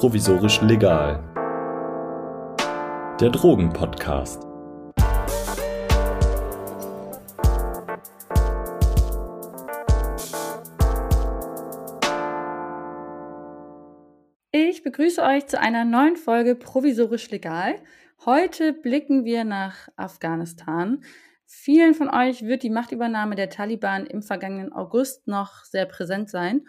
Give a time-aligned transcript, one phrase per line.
[0.00, 1.22] provisorisch legal.
[3.20, 4.42] Der Drogenpodcast.
[14.52, 17.74] Ich begrüße euch zu einer neuen Folge Provisorisch Legal.
[18.24, 21.04] Heute blicken wir nach Afghanistan.
[21.44, 26.62] Vielen von euch wird die Machtübernahme der Taliban im vergangenen August noch sehr präsent sein.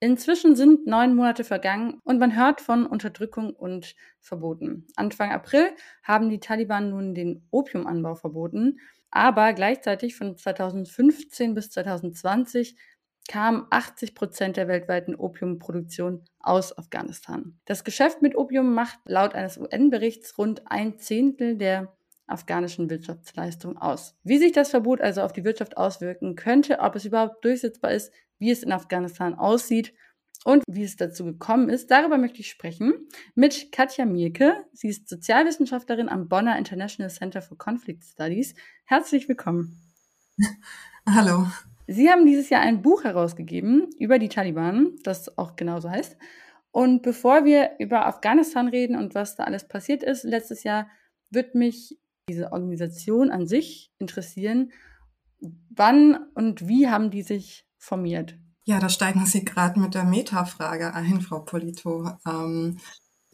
[0.00, 4.86] Inzwischen sind neun Monate vergangen und man hört von Unterdrückung und Verboten.
[4.94, 5.70] Anfang April
[6.04, 8.78] haben die Taliban nun den Opiumanbau verboten,
[9.10, 12.76] aber gleichzeitig von 2015 bis 2020
[13.28, 17.58] kamen 80 Prozent der weltweiten Opiumproduktion aus Afghanistan.
[17.64, 21.97] Das Geschäft mit Opium macht laut eines UN-Berichts rund ein Zehntel der
[22.28, 24.16] afghanischen Wirtschaftsleistung aus.
[24.22, 28.12] Wie sich das Verbot also auf die Wirtschaft auswirken könnte, ob es überhaupt durchsetzbar ist,
[28.38, 29.94] wie es in Afghanistan aussieht
[30.44, 34.64] und wie es dazu gekommen ist, darüber möchte ich sprechen mit Katja Mielke.
[34.72, 38.54] Sie ist Sozialwissenschaftlerin am Bonner International Center for Conflict Studies.
[38.84, 39.82] Herzlich willkommen.
[41.08, 41.46] Hallo.
[41.86, 46.18] Sie haben dieses Jahr ein Buch herausgegeben über die Taliban, das auch genauso heißt.
[46.70, 50.88] Und bevor wir über Afghanistan reden und was da alles passiert ist letztes Jahr,
[51.30, 54.72] wird mich diese Organisation an sich interessieren.
[55.70, 58.38] Wann und wie haben die sich formiert?
[58.64, 62.10] Ja, da steigen Sie gerade mit der Metafrage ein, Frau Polito.
[62.26, 62.78] Ähm,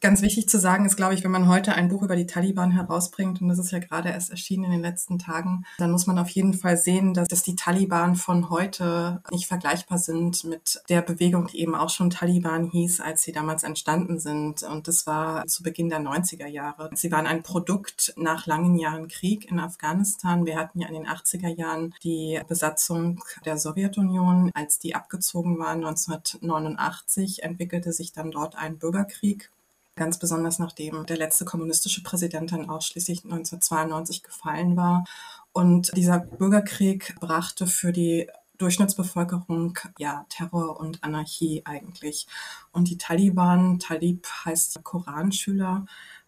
[0.04, 2.70] Ganz wichtig zu sagen ist, glaube ich, wenn man heute ein Buch über die Taliban
[2.72, 6.18] herausbringt, und das ist ja gerade erst erschienen in den letzten Tagen, dann muss man
[6.18, 11.00] auf jeden Fall sehen, dass, dass die Taliban von heute nicht vergleichbar sind mit der
[11.00, 14.62] Bewegung, die eben auch schon Taliban hieß, als sie damals entstanden sind.
[14.62, 16.90] Und das war zu Beginn der 90er Jahre.
[16.92, 20.44] Sie waren ein Produkt nach langen Jahren Krieg in Afghanistan.
[20.44, 24.50] Wir hatten ja in den 80er Jahren die Besatzung der Sowjetunion.
[24.52, 29.50] Als die abgezogen waren 1989, entwickelte sich dann dort ein Bürgerkrieg
[29.96, 35.04] ganz besonders nachdem der letzte kommunistische Präsident dann auch schließlich 1992 gefallen war.
[35.52, 38.28] Und dieser Bürgerkrieg brachte für die
[38.58, 42.26] Durchschnittsbevölkerung ja Terror und Anarchie eigentlich.
[42.72, 45.86] Und die Taliban, Talib heißt Koranschüler,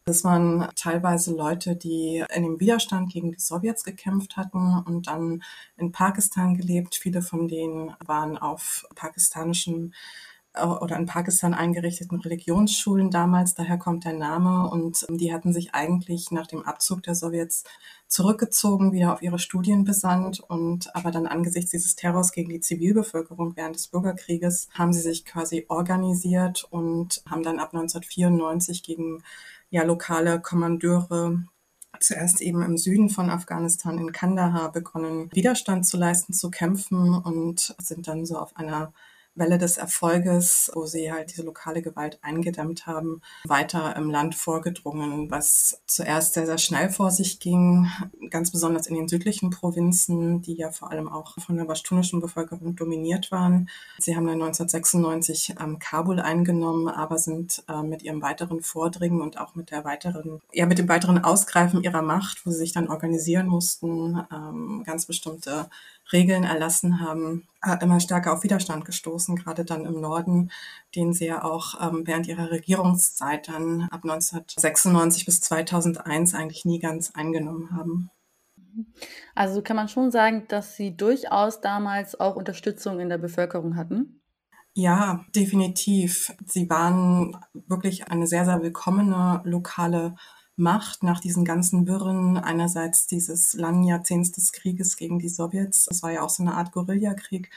[0.08, 5.42] das waren teilweise Leute, die in dem Widerstand gegen die Sowjets gekämpft hatten und dann
[5.76, 6.94] in Pakistan gelebt.
[6.94, 9.94] Viele von denen waren auf pakistanischen
[10.62, 14.68] oder in Pakistan eingerichteten Religionsschulen damals, daher kommt der Name.
[14.70, 17.64] Und die hatten sich eigentlich nach dem Abzug der Sowjets
[18.08, 20.40] zurückgezogen, wieder auf ihre Studien besandt.
[20.40, 25.24] Und aber dann angesichts dieses Terrors gegen die Zivilbevölkerung während des Bürgerkrieges haben sie sich
[25.24, 29.22] quasi organisiert und haben dann ab 1994 gegen
[29.70, 31.44] ja, lokale Kommandeure
[32.00, 37.74] zuerst eben im Süden von Afghanistan in Kandahar begonnen, Widerstand zu leisten, zu kämpfen und
[37.78, 38.92] sind dann so auf einer
[39.36, 45.30] Welle des Erfolges, wo sie halt diese lokale Gewalt eingedämmt haben, weiter im Land vorgedrungen,
[45.30, 47.88] was zuerst sehr, sehr schnell vor sich ging,
[48.30, 52.76] ganz besonders in den südlichen Provinzen, die ja vor allem auch von der baschtunischen Bevölkerung
[52.76, 53.68] dominiert waren.
[53.98, 59.38] Sie haben dann 1996 ähm, Kabul eingenommen, aber sind äh, mit ihrem weiteren Vordringen und
[59.38, 62.88] auch mit der weiteren, ja, mit dem weiteren Ausgreifen ihrer Macht, wo sie sich dann
[62.88, 65.68] organisieren mussten, ähm, ganz bestimmte
[66.12, 70.50] Regeln erlassen haben, äh, immer stärker auf Widerstand gestoßen, gerade dann im Norden,
[70.94, 76.78] den sie ja auch ähm, während ihrer Regierungszeit dann ab 1996 bis 2001 eigentlich nie
[76.78, 78.10] ganz eingenommen haben.
[79.34, 84.20] Also kann man schon sagen, dass sie durchaus damals auch Unterstützung in der Bevölkerung hatten?
[84.74, 86.34] Ja, definitiv.
[86.44, 90.16] Sie waren wirklich eine sehr, sehr willkommene lokale
[90.56, 96.02] Macht nach diesen ganzen Wirren, einerseits dieses langen Jahrzehnts des Krieges gegen die Sowjets, das
[96.02, 97.50] war ja auch so eine Art Guerillakrieg,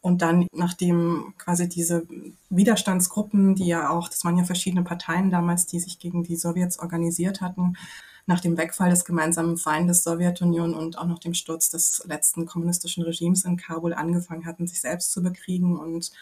[0.00, 2.06] und dann, nachdem quasi diese
[2.48, 6.78] Widerstandsgruppen, die ja auch, das waren ja verschiedene Parteien damals, die sich gegen die Sowjets
[6.78, 7.76] organisiert hatten,
[8.26, 13.02] nach dem Wegfall des gemeinsamen Feindes Sowjetunion und auch nach dem Sturz des letzten kommunistischen
[13.02, 16.12] Regimes in Kabul angefangen hatten, sich selbst zu bekriegen und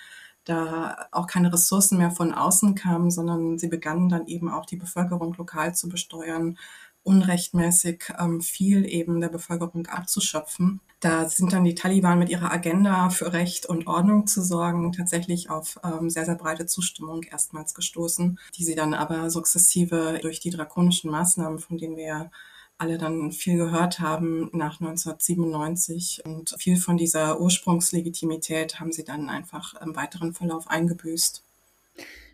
[0.45, 4.77] da auch keine Ressourcen mehr von außen kamen, sondern sie begannen dann eben auch die
[4.77, 6.59] Bevölkerung lokal zu besteuern,
[7.03, 10.81] unrechtmäßig ähm, viel eben der Bevölkerung abzuschöpfen.
[11.01, 15.51] Da sind dann die Taliban mit ihrer Agenda für Recht und Ordnung zu sorgen tatsächlich
[15.51, 20.51] auf ähm, sehr, sehr breite Zustimmung erstmals gestoßen, die sie dann aber sukzessive durch die
[20.51, 22.31] drakonischen Maßnahmen, von denen wir
[22.79, 29.29] alle dann viel gehört haben nach 1997 und viel von dieser Ursprungslegitimität haben sie dann
[29.29, 31.43] einfach im weiteren Verlauf eingebüßt.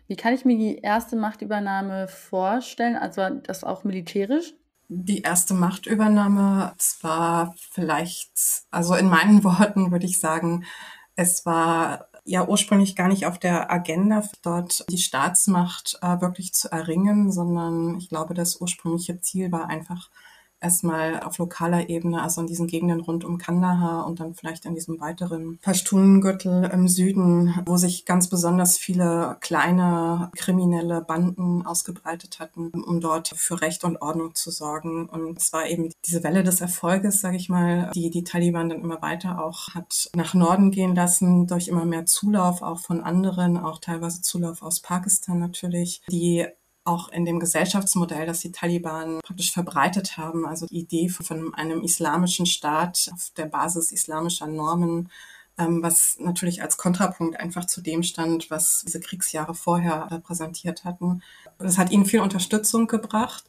[0.07, 2.95] Wie kann ich mir die erste Machtübernahme vorstellen?
[2.95, 4.53] Also das auch militärisch?
[4.89, 8.31] Die erste Machtübernahme zwar vielleicht,
[8.71, 10.65] also in meinen Worten würde ich sagen,
[11.15, 16.71] es war ja ursprünglich gar nicht auf der Agenda, dort die Staatsmacht äh, wirklich zu
[16.71, 20.09] erringen, sondern ich glaube, das ursprüngliche Ziel war einfach
[20.61, 24.75] erstmal auf lokaler Ebene, also in diesen Gegenden rund um Kandahar und dann vielleicht in
[24.75, 32.69] diesem weiteren Pashtunengürtel im Süden, wo sich ganz besonders viele kleine kriminelle Banden ausgebreitet hatten,
[32.69, 35.07] um dort für Recht und Ordnung zu sorgen.
[35.07, 38.81] Und es war eben diese Welle des Erfolges, sage ich mal, die die Taliban dann
[38.81, 43.57] immer weiter auch hat nach Norden gehen lassen, durch immer mehr Zulauf auch von anderen,
[43.57, 46.45] auch teilweise Zulauf aus Pakistan natürlich, die
[46.83, 51.81] auch in dem Gesellschaftsmodell, das die Taliban praktisch verbreitet haben, also die Idee von einem
[51.81, 55.09] islamischen Staat auf der Basis islamischer Normen,
[55.57, 61.21] ähm, was natürlich als Kontrapunkt einfach zu dem stand, was diese Kriegsjahre vorher repräsentiert hatten.
[61.59, 63.43] Das hat ihnen viel Unterstützung gebracht,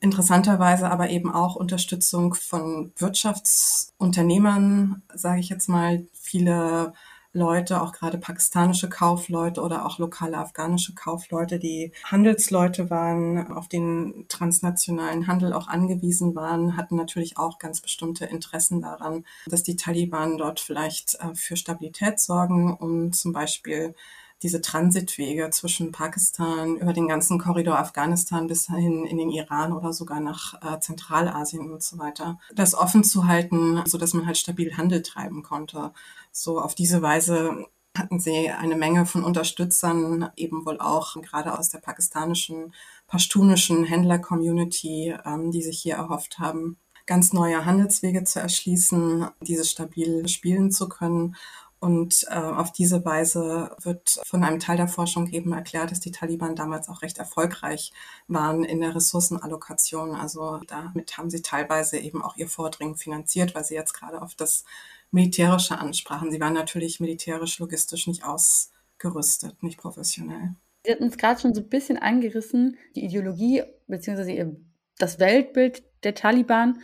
[0.00, 6.92] interessanterweise aber eben auch Unterstützung von Wirtschaftsunternehmern, sage ich jetzt mal, viele
[7.34, 14.26] Leute, auch gerade pakistanische Kaufleute oder auch lokale afghanische Kaufleute, die Handelsleute waren, auf den
[14.28, 20.38] transnationalen Handel auch angewiesen waren, hatten natürlich auch ganz bestimmte Interessen daran, dass die Taliban
[20.38, 23.96] dort vielleicht äh, für Stabilität sorgen, um zum Beispiel
[24.42, 29.92] diese Transitwege zwischen Pakistan über den ganzen Korridor Afghanistan bis hin in den Iran oder
[29.92, 34.36] sogar nach äh, Zentralasien und so weiter, das offen zu halten, so dass man halt
[34.36, 35.92] stabil Handel treiben konnte.
[36.30, 37.66] So auf diese Weise
[37.96, 42.74] hatten sie eine Menge von Unterstützern, eben wohl auch gerade aus der pakistanischen,
[43.06, 46.76] pashtunischen Händler-Community, ähm, die sich hier erhofft haben,
[47.06, 51.36] ganz neue Handelswege zu erschließen, diese stabil spielen zu können.
[51.84, 56.12] Und äh, auf diese Weise wird von einem Teil der Forschung eben erklärt, dass die
[56.12, 57.92] Taliban damals auch recht erfolgreich
[58.26, 60.14] waren in der Ressourcenallokation.
[60.14, 64.34] Also damit haben sie teilweise eben auch ihr Vordringen finanziert, weil sie jetzt gerade auf
[64.34, 64.64] das
[65.10, 66.30] militärische ansprachen.
[66.30, 70.54] Sie waren natürlich militärisch, logistisch nicht ausgerüstet, nicht professionell.
[70.86, 74.56] Sie hatten es gerade schon so ein bisschen angerissen, die Ideologie bzw.
[74.96, 76.80] das Weltbild der Taliban.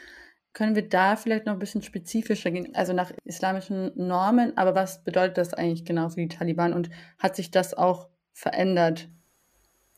[0.52, 5.05] Können wir da vielleicht noch ein bisschen spezifischer gehen, also nach islamischen Normen, aber was
[5.05, 9.08] bedeutet das eigentlich genau für die Taliban und hat sich das auch verändert?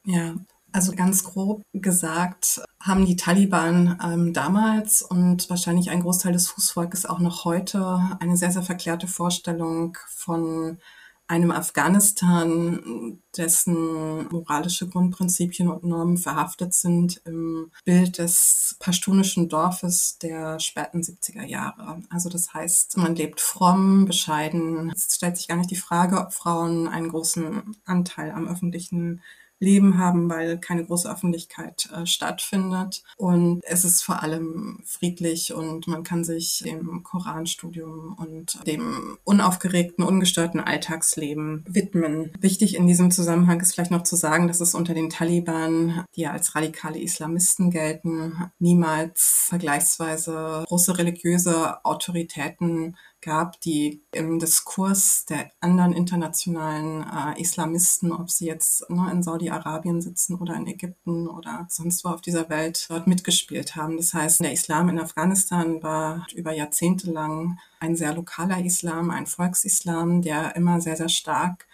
[0.04, 0.34] Ja,
[0.72, 7.06] also ganz grob gesagt haben die Taliban ähm, damals und wahrscheinlich ein Großteil des Fußvolkes
[7.06, 10.78] auch noch heute eine sehr, sehr verklärte Vorstellung von
[11.26, 20.60] einem Afghanistan, dessen moralische Grundprinzipien und Normen verhaftet sind im Bild des pashtunischen Dorfes der
[20.60, 22.02] späten 70er Jahre.
[22.10, 24.90] Also das heißt, man lebt fromm, bescheiden.
[24.94, 29.22] Es stellt sich gar nicht die Frage, ob Frauen einen großen Anteil am öffentlichen
[29.62, 33.02] Leben haben, weil keine große Öffentlichkeit äh, stattfindet.
[33.16, 40.04] Und es ist vor allem friedlich und man kann sich dem Koranstudium und dem unaufgeregten,
[40.04, 42.32] ungestörten Alltagsleben widmen.
[42.40, 46.22] Wichtig in diesem Zusammenhang ist vielleicht noch zu sagen, dass es unter den Taliban, die
[46.22, 55.50] ja als radikale Islamisten gelten, niemals vergleichsweise große religiöse Autoritäten gab, die im Diskurs der
[55.60, 61.66] anderen internationalen äh, Islamisten, ob sie jetzt ne, in Saudi-Arabien sitzen oder in Ägypten oder
[61.70, 63.96] sonst wo auf dieser Welt, dort mitgespielt haben.
[63.96, 69.26] Das heißt, der Islam in Afghanistan war über Jahrzehnte lang ein sehr lokaler Islam, ein
[69.26, 71.66] Volksislam, der immer sehr, sehr stark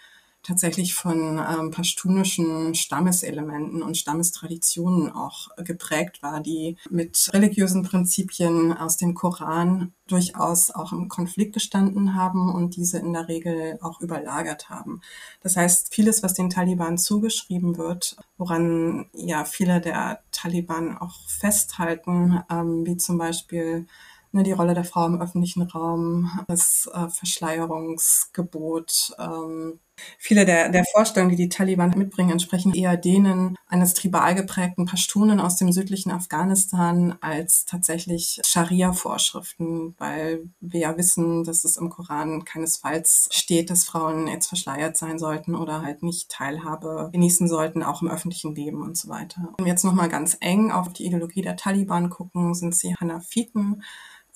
[0.43, 8.97] tatsächlich von ähm, pashtunischen Stammeselementen und Stammestraditionen auch geprägt war, die mit religiösen Prinzipien aus
[8.97, 14.69] dem Koran durchaus auch im Konflikt gestanden haben und diese in der Regel auch überlagert
[14.69, 15.01] haben.
[15.41, 22.41] Das heißt, vieles, was den Taliban zugeschrieben wird, woran ja viele der Taliban auch festhalten,
[22.49, 23.85] ähm, wie zum Beispiel
[24.31, 29.79] ne, die Rolle der Frau im öffentlichen Raum, das äh, Verschleierungsgebot, ähm,
[30.17, 35.39] Viele der, der Vorstellungen, die die Taliban mitbringen, entsprechen eher denen eines tribal geprägten Pashtunen
[35.39, 42.45] aus dem südlichen Afghanistan als tatsächlich Scharia-Vorschriften, weil wir ja wissen, dass es im Koran
[42.45, 48.01] keinesfalls steht, dass Frauen jetzt verschleiert sein sollten oder halt nicht Teilhabe genießen sollten, auch
[48.01, 49.53] im öffentlichen Leben und so weiter.
[49.57, 53.83] Wenn jetzt nochmal ganz eng auf die Ideologie der Taliban gucken, sind sie Hanafiten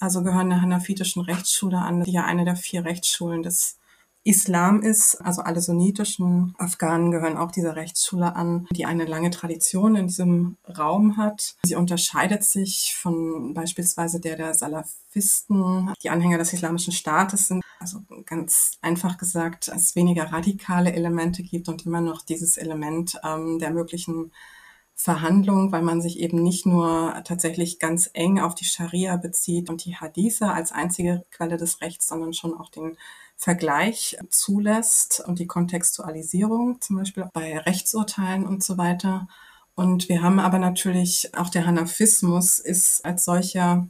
[0.03, 3.77] also gehören der hanafitischen Rechtsschule an, die ja eine der vier Rechtsschulen des
[4.23, 5.15] Islam ist.
[5.15, 10.57] Also alle sunnitischen Afghanen gehören auch dieser Rechtsschule an, die eine lange Tradition in diesem
[10.77, 11.55] Raum hat.
[11.63, 17.63] Sie unterscheidet sich von beispielsweise der der Salafisten, die Anhänger des Islamischen Staates sind.
[17.79, 23.59] Also ganz einfach gesagt, es weniger radikale Elemente gibt und immer noch dieses Element ähm,
[23.59, 24.31] der möglichen
[24.95, 29.83] Verhandlung, weil man sich eben nicht nur tatsächlich ganz eng auf die Scharia bezieht und
[29.83, 32.95] die Hadithe als einzige Quelle des Rechts, sondern schon auch den
[33.37, 39.27] Vergleich zulässt und die Kontextualisierung, zum Beispiel bei Rechtsurteilen und so weiter.
[39.75, 43.87] Und wir haben aber natürlich auch der Hanafismus ist als solcher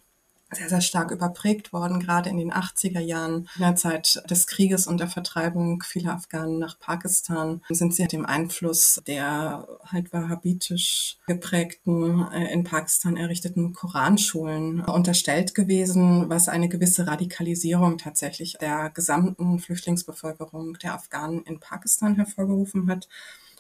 [0.56, 3.48] sehr, sehr stark überprägt worden, gerade in den 80er Jahren.
[3.56, 8.26] In der Zeit des Krieges und der Vertreibung vieler Afghanen nach Pakistan sind sie dem
[8.26, 17.08] Einfluss der halt wahhabitisch geprägten, äh, in Pakistan errichteten Koranschulen unterstellt gewesen, was eine gewisse
[17.08, 23.08] Radikalisierung tatsächlich der gesamten Flüchtlingsbevölkerung der Afghanen in Pakistan hervorgerufen hat.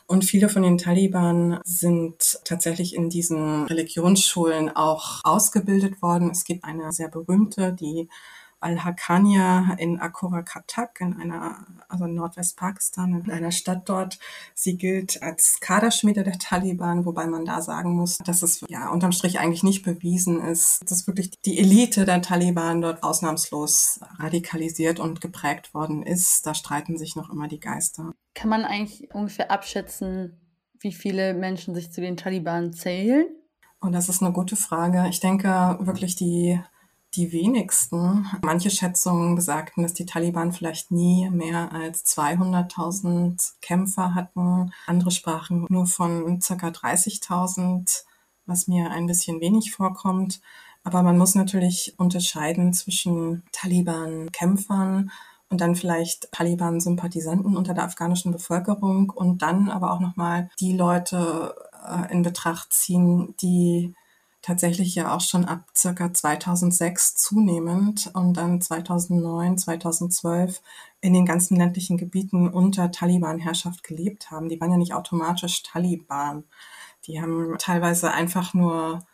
[0.06, 6.30] Und viele von den Taliban sind tatsächlich in diesen Religionsschulen auch ausgebildet worden.
[6.32, 8.10] Es gibt eine sehr berühmte, die
[8.64, 14.20] Al-Haqqaniya in Akura Katak, in einer, also in Nordwestpakistan, in einer Stadt dort.
[14.54, 19.12] Sie gilt als Kaderschmiede der Taliban, wobei man da sagen muss, dass es ja unterm
[19.12, 25.22] Strich eigentlich nicht bewiesen ist, dass wirklich die Elite der Taliban dort ausnahmslos radikalisiert und
[25.22, 26.46] geprägt worden ist.
[26.46, 28.14] Da streiten sich noch immer die Geister.
[28.34, 30.40] Kann man eigentlich ungefähr abschätzen,
[30.80, 33.28] wie viele Menschen sich zu den Taliban zählen?
[33.80, 35.08] Und das ist eine gute Frage.
[35.10, 36.60] Ich denke wirklich, die
[37.16, 38.28] die wenigsten.
[38.44, 44.72] Manche Schätzungen besagten, dass die Taliban vielleicht nie mehr als 200.000 Kämpfer hatten.
[44.88, 48.04] Andere sprachen nur von circa 30.000,
[48.46, 50.42] was mir ein bisschen wenig vorkommt.
[50.84, 55.12] Aber man muss natürlich unterscheiden zwischen Taliban-Kämpfern
[55.50, 61.56] und dann vielleicht Taliban-Sympathisanten unter der afghanischen Bevölkerung und dann aber auch nochmal die Leute
[61.88, 63.94] äh, in Betracht ziehen, die
[64.44, 70.62] tatsächlich ja auch schon ab circa 2006 zunehmend und dann 2009, 2012
[71.02, 74.50] in den ganzen ländlichen Gebieten unter Taliban-Herrschaft gelebt haben.
[74.50, 76.44] Die waren ja nicht automatisch Taliban.
[77.08, 79.06] Die haben teilweise einfach nur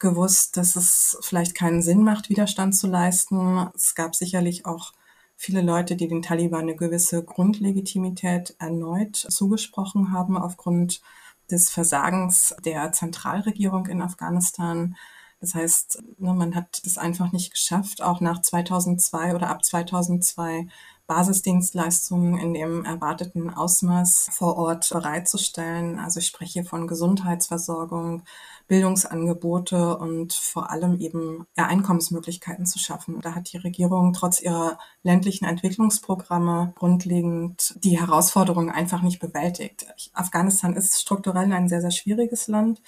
[0.00, 3.68] gewusst, dass es vielleicht keinen Sinn macht, Widerstand zu leisten.
[3.76, 4.92] Es gab sicherlich auch
[5.36, 11.00] viele Leute, die den Taliban eine gewisse Grundlegitimität erneut zugesprochen haben aufgrund
[11.50, 14.96] des Versagens der Zentralregierung in Afghanistan.
[15.40, 20.68] Das heißt, ne, man hat es einfach nicht geschafft, auch nach 2002 oder ab 2002
[21.06, 25.98] Basisdienstleistungen in dem erwarteten Ausmaß vor Ort bereitzustellen.
[25.98, 28.22] Also ich spreche von Gesundheitsversorgung,
[28.68, 33.20] Bildungsangebote und vor allem eben Einkommensmöglichkeiten zu schaffen.
[33.20, 39.86] Da hat die Regierung trotz ihrer ländlichen Entwicklungsprogramme grundlegend die Herausforderungen einfach nicht bewältigt.
[40.14, 42.80] Afghanistan ist strukturell ein sehr, sehr schwieriges Land.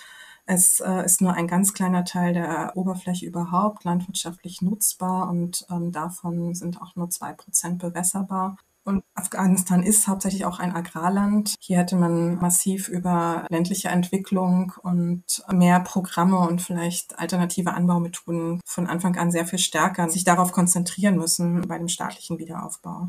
[0.46, 5.90] Es äh, ist nur ein ganz kleiner Teil der Oberfläche überhaupt landwirtschaftlich nutzbar und ähm,
[5.90, 8.56] davon sind auch nur zwei Prozent bewässerbar.
[8.84, 11.56] Und Afghanistan ist hauptsächlich auch ein Agrarland.
[11.58, 18.86] Hier hätte man massiv über ländliche Entwicklung und mehr Programme und vielleicht alternative Anbaumethoden von
[18.86, 23.08] Anfang an sehr viel stärker sich darauf konzentrieren müssen bei dem staatlichen Wiederaufbau.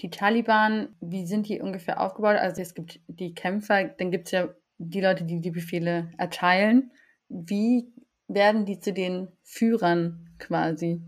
[0.00, 2.36] Die Taliban, wie sind die ungefähr aufgebaut?
[2.36, 4.48] Also es gibt die Kämpfer, dann gibt es ja
[4.80, 6.90] die Leute, die die Befehle erteilen,
[7.28, 7.92] wie
[8.28, 11.00] werden die zu den Führern quasi?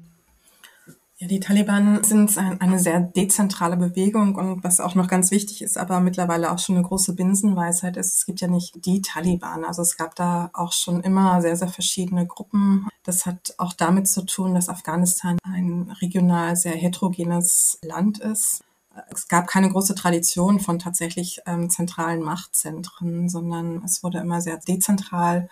[1.17, 5.79] Ja, die Taliban sind eine sehr dezentrale Bewegung und was auch noch ganz wichtig ist,
[5.79, 9.64] aber mittlerweile auch schon eine große Binsenweisheit ist, es gibt ja nicht die Taliban.
[9.64, 12.88] Also es gab da auch schon immer sehr, sehr verschiedene Gruppen.
[13.05, 18.64] Das hat auch damit zu tun, dass Afghanistan ein regional sehr heterogenes Land ist
[19.11, 24.58] es gab keine große Tradition von tatsächlich ähm, zentralen Machtzentren, sondern es wurde immer sehr
[24.58, 25.49] dezentral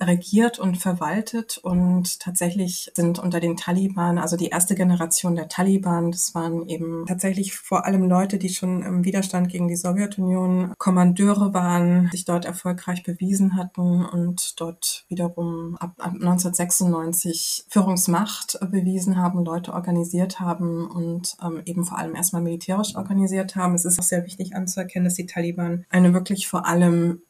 [0.00, 6.10] regiert und verwaltet und tatsächlich sind unter den Taliban, also die erste Generation der Taliban,
[6.10, 11.54] das waren eben tatsächlich vor allem Leute, die schon im Widerstand gegen die Sowjetunion Kommandeure
[11.54, 19.44] waren, sich dort erfolgreich bewiesen hatten und dort wiederum ab, ab 1996 Führungsmacht bewiesen haben,
[19.44, 23.74] Leute organisiert haben und ähm, eben vor allem erstmal militärisch organisiert haben.
[23.74, 27.22] Es ist auch sehr wichtig anzuerkennen, dass die Taliban eine wirklich vor allem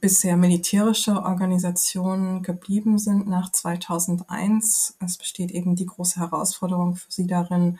[0.00, 4.96] bisher militärische Organisationen geblieben sind nach 2001.
[5.04, 7.78] Es besteht eben die große Herausforderung für sie darin,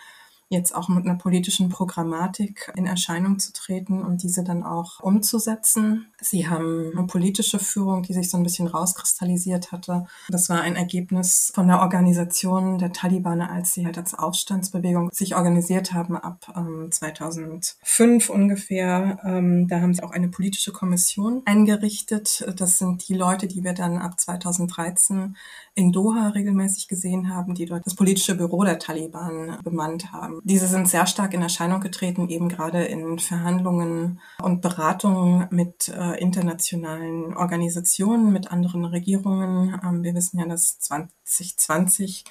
[0.48, 6.06] jetzt auch mit einer politischen Programmatik in Erscheinung zu treten und diese dann auch umzusetzen.
[6.20, 10.06] Sie haben eine politische Führung, die sich so ein bisschen rauskristallisiert hatte.
[10.28, 15.36] Das war ein Ergebnis von der Organisation der Taliban, als sie halt als Aufstandsbewegung sich
[15.36, 19.18] organisiert haben ab ähm, 2005 ungefähr.
[19.24, 22.46] Ähm, da haben sie auch eine politische Kommission eingerichtet.
[22.56, 25.36] Das sind die Leute, die wir dann ab 2013
[25.78, 30.40] in Doha regelmäßig gesehen haben, die dort das politische Büro der Taliban bemannt haben.
[30.42, 36.18] Diese sind sehr stark in Erscheinung getreten, eben gerade in Verhandlungen und Beratungen mit äh,
[36.18, 39.80] internationalen Organisationen, mit anderen Regierungen.
[39.84, 42.24] Ähm, wir wissen ja, dass 2020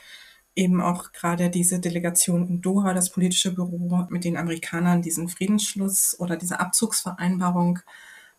[0.54, 6.20] eben auch gerade diese Delegation in Doha, das politische Büro mit den Amerikanern diesen Friedensschluss
[6.20, 7.80] oder diese Abzugsvereinbarung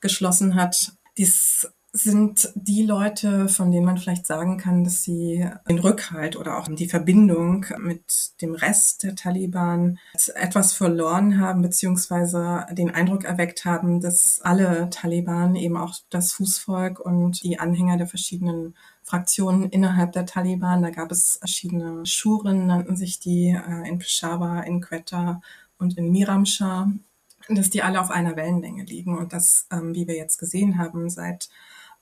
[0.01, 0.93] geschlossen hat.
[1.17, 1.67] Dies
[1.99, 6.69] sind die Leute, von denen man vielleicht sagen kann, dass sie den Rückhalt oder auch
[6.69, 9.99] die Verbindung mit dem Rest der Taliban
[10.35, 17.01] etwas verloren haben, beziehungsweise den Eindruck erweckt haben, dass alle Taliban, eben auch das Fußvolk
[17.01, 22.97] und die Anhänger der verschiedenen Fraktionen innerhalb der Taliban, da gab es verschiedene Schuren, nannten
[22.97, 25.41] sich die äh, in Peshawar, in Quetta
[25.79, 26.93] und in Miramshah,
[27.49, 29.17] dass die alle auf einer Wellenlänge liegen.
[29.17, 31.49] Und dass, ähm, wie wir jetzt gesehen haben, seit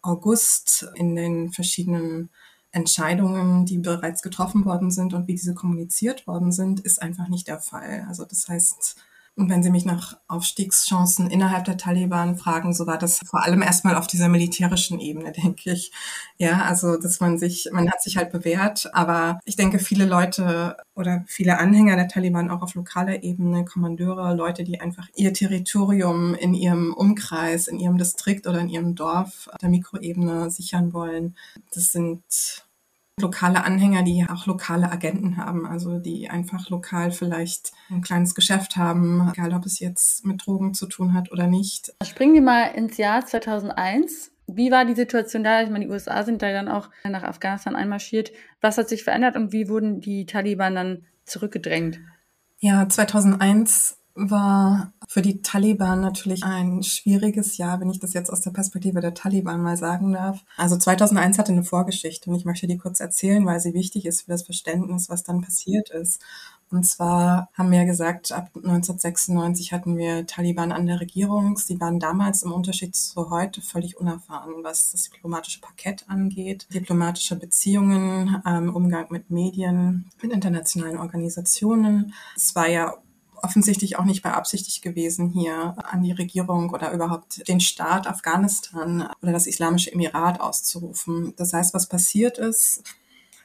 [0.06, 2.30] August in den verschiedenen
[2.70, 7.48] Entscheidungen, die bereits getroffen worden sind und wie diese kommuniziert worden sind, ist einfach nicht
[7.48, 8.04] der Fall.
[8.08, 8.96] Also das heißt,
[9.36, 13.60] und wenn Sie mich nach Aufstiegschancen innerhalb der Taliban fragen, so war das vor allem
[13.60, 15.92] erstmal auf dieser militärischen Ebene, denke ich.
[16.38, 20.78] Ja, also, dass man sich, man hat sich halt bewährt, aber ich denke, viele Leute
[20.94, 26.34] oder viele Anhänger der Taliban auch auf lokaler Ebene, Kommandeure, Leute, die einfach ihr Territorium
[26.34, 31.36] in ihrem Umkreis, in ihrem Distrikt oder in ihrem Dorf der Mikroebene sichern wollen,
[31.74, 32.65] das sind
[33.20, 38.76] lokale Anhänger, die auch lokale Agenten haben, also die einfach lokal vielleicht ein kleines Geschäft
[38.76, 41.94] haben, egal ob es jetzt mit Drogen zu tun hat oder nicht.
[42.04, 44.32] Springen wir mal ins Jahr 2001.
[44.46, 45.62] Wie war die Situation da?
[45.62, 48.32] Ich meine, die USA sind da dann auch nach Afghanistan einmarschiert.
[48.60, 51.98] Was hat sich verändert und wie wurden die Taliban dann zurückgedrängt?
[52.58, 58.40] Ja, 2001 war für die Taliban natürlich ein schwieriges Jahr, wenn ich das jetzt aus
[58.40, 60.42] der Perspektive der Taliban mal sagen darf.
[60.56, 64.22] Also 2001 hatte eine Vorgeschichte und ich möchte die kurz erzählen, weil sie wichtig ist
[64.22, 66.20] für das Verständnis, was dann passiert ist.
[66.68, 71.56] Und zwar haben wir gesagt, ab 1996 hatten wir Taliban an der Regierung.
[71.58, 77.36] Sie waren damals im Unterschied zu heute völlig unerfahren, was das diplomatische Parkett angeht, diplomatische
[77.36, 82.12] Beziehungen, ähm, Umgang mit Medien, mit internationalen Organisationen.
[82.34, 82.94] Es war ja
[83.42, 89.32] offensichtlich auch nicht beabsichtigt gewesen, hier an die Regierung oder überhaupt den Staat Afghanistan oder
[89.32, 91.34] das Islamische Emirat auszurufen.
[91.36, 92.82] Das heißt, was passiert ist,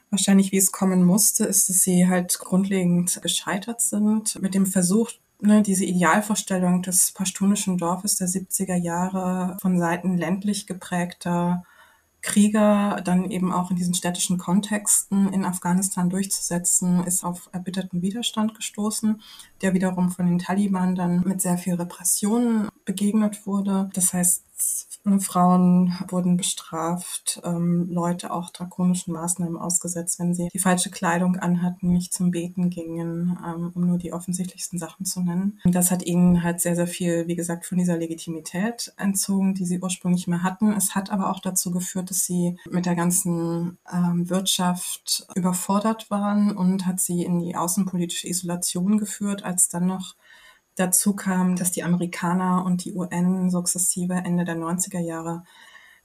[0.09, 5.11] wahrscheinlich wie es kommen musste, ist, dass sie halt grundlegend gescheitert sind mit dem Versuch,
[5.39, 11.63] ne, diese Idealvorstellung des pashtunischen Dorfes der 70er Jahre von Seiten ländlich geprägter
[12.21, 18.55] Krieger dann eben auch in diesen städtischen Kontexten in Afghanistan durchzusetzen, ist auf erbitterten Widerstand
[18.55, 19.21] gestoßen,
[19.61, 23.89] der wiederum von den Taliban dann mit sehr viel Repression begegnet wurde.
[23.93, 24.43] Das heißt,
[25.19, 31.91] Frauen wurden bestraft, ähm, Leute auch drakonischen Maßnahmen ausgesetzt, wenn sie die falsche Kleidung anhatten,
[31.91, 35.59] nicht zum Beten gingen, ähm, um nur die offensichtlichsten Sachen zu nennen.
[35.65, 39.79] Das hat ihnen halt sehr, sehr viel, wie gesagt, von dieser Legitimität entzogen, die sie
[39.79, 40.71] ursprünglich mehr hatten.
[40.73, 46.55] Es hat aber auch dazu geführt, dass sie mit der ganzen ähm, Wirtschaft überfordert waren
[46.55, 50.15] und hat sie in die außenpolitische Isolation geführt, als dann noch
[50.75, 55.43] Dazu kam, dass die Amerikaner und die UN sukzessive Ende der 90er Jahre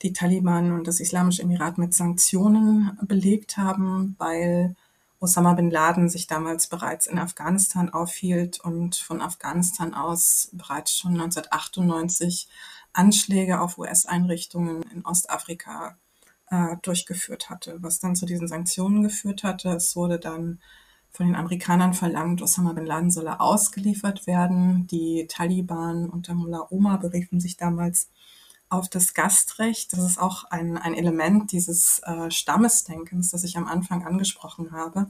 [0.02, 4.76] die Taliban und das Islamische Emirat mit Sanktionen belegt haben, weil
[5.20, 11.12] Osama bin Laden sich damals bereits in Afghanistan aufhielt und von Afghanistan aus bereits schon
[11.12, 12.48] 1998
[12.92, 15.96] Anschläge auf US-Einrichtungen in Ostafrika
[16.50, 19.70] äh, durchgeführt hatte, was dann zu diesen Sanktionen geführt hatte.
[19.70, 20.60] Es wurde dann
[21.16, 24.86] von den Amerikanern verlangt, Osama bin Laden solle ausgeliefert werden.
[24.88, 28.10] Die Taliban unter Mullah Omar beriefen sich damals
[28.68, 29.92] auf das Gastrecht.
[29.94, 35.08] Das ist auch ein, ein Element dieses äh, Stammesdenkens, das ich am Anfang angesprochen habe.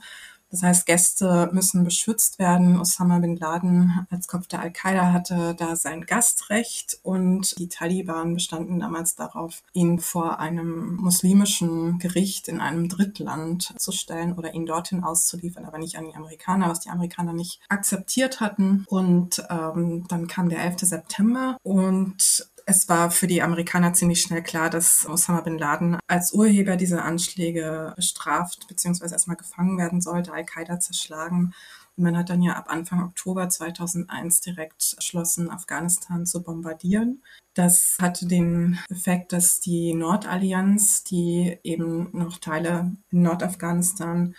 [0.57, 2.81] Das heißt, Gäste müssen beschützt werden.
[2.81, 8.81] Osama bin Laden als Kopf der Al-Qaida hatte da sein Gastrecht und die Taliban bestanden
[8.81, 15.05] damals darauf, ihn vor einem muslimischen Gericht in einem Drittland zu stellen oder ihn dorthin
[15.05, 18.87] auszuliefern, aber nicht an die Amerikaner, was die Amerikaner nicht akzeptiert hatten.
[18.89, 20.77] Und ähm, dann kam der 11.
[20.81, 26.33] September und es war für die Amerikaner ziemlich schnell klar, dass Osama bin Laden als
[26.33, 29.13] Urheber dieser Anschläge bestraft bzw.
[29.13, 31.55] erstmal gefangen werden sollte, Al-Qaida zerschlagen.
[31.97, 37.23] Und man hat dann ja ab Anfang Oktober 2001 direkt entschlossen, Afghanistan zu bombardieren.
[37.55, 44.35] Das hatte den Effekt, dass die Nordallianz, die eben noch Teile in Nordafghanistan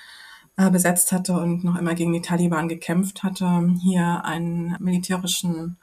[0.57, 5.77] äh, besetzt hatte und noch immer gegen die Taliban gekämpft hatte, hier einen militärischen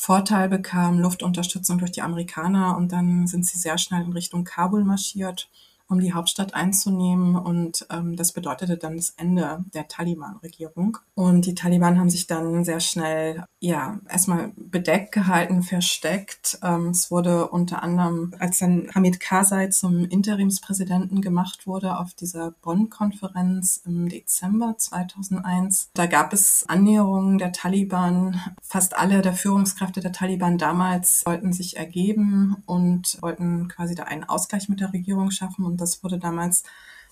[0.00, 4.84] Vorteil bekam, Luftunterstützung durch die Amerikaner und dann sind sie sehr schnell in Richtung Kabul
[4.84, 5.50] marschiert
[5.88, 7.34] um die Hauptstadt einzunehmen.
[7.34, 10.98] Und ähm, das bedeutete dann das Ende der Taliban-Regierung.
[11.14, 16.58] Und die Taliban haben sich dann sehr schnell, ja, erstmal bedeckt gehalten, versteckt.
[16.62, 22.52] Ähm, es wurde unter anderem, als dann Hamid Karzai zum Interimspräsidenten gemacht wurde auf dieser
[22.62, 28.40] Bonn-Konferenz im Dezember 2001, da gab es Annäherungen der Taliban.
[28.62, 34.24] Fast alle der Führungskräfte der Taliban damals wollten sich ergeben und wollten quasi da einen
[34.24, 35.64] Ausgleich mit der Regierung schaffen.
[35.64, 36.64] Und das wurde damals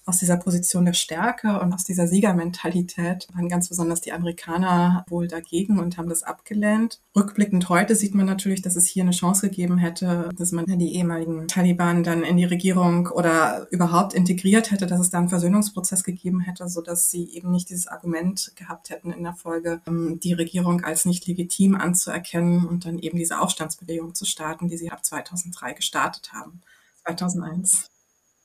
[0.06, 5.26] aus dieser Position der Stärke und aus dieser Siegermentalität waren ganz besonders die Amerikaner wohl
[5.26, 7.00] dagegen und haben das abgelehnt.
[7.16, 10.94] Rückblickend heute sieht man natürlich, dass es hier eine Chance gegeben hätte, dass man die
[10.94, 16.04] ehemaligen Taliban dann in die Regierung oder überhaupt integriert hätte, dass es da einen Versöhnungsprozess
[16.04, 20.20] gegeben hätte, so dass sie eben nicht dieses Argument gehabt hätten in der Folge, ähm,
[20.20, 24.92] die Regierung als nicht legitim anzuerkennen und dann eben diese Aufstandsbewegung zu starten, die sie
[24.92, 26.60] ab 2003 gestartet haben.
[27.02, 27.90] 2001.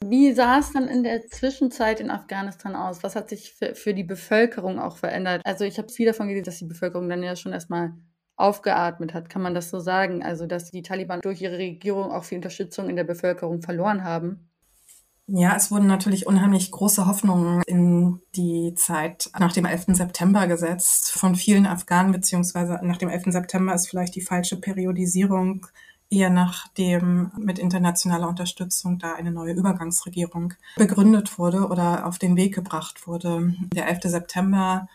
[0.03, 3.03] Wie sah es dann in der Zwischenzeit in Afghanistan aus?
[3.03, 5.41] Was hat sich für, für die Bevölkerung auch verändert?
[5.45, 7.93] Also ich habe viel davon gelesen, dass die Bevölkerung dann ja schon erstmal
[8.35, 9.29] aufgeatmet hat.
[9.29, 10.23] Kann man das so sagen?
[10.23, 14.49] Also dass die Taliban durch ihre Regierung auch viel Unterstützung in der Bevölkerung verloren haben?
[15.27, 19.85] Ja, es wurden natürlich unheimlich große Hoffnungen in die Zeit nach dem 11.
[19.89, 23.25] September gesetzt von vielen Afghanen, beziehungsweise nach dem 11.
[23.27, 25.67] September ist vielleicht die falsche Periodisierung
[26.11, 32.53] eher nachdem mit internationaler Unterstützung da eine neue Übergangsregierung begründet wurde oder auf den Weg
[32.53, 33.55] gebracht wurde.
[33.73, 34.01] Der 11.
[34.03, 34.87] September